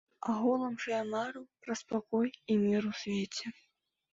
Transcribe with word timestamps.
Агулам 0.31 0.77
жа 0.85 0.89
я 0.91 1.01
мару 1.09 1.43
пра 1.65 1.77
спакой 1.81 2.27
і 2.55 2.59
мір 2.65 2.81
у 2.93 2.95
свеце. 3.03 3.57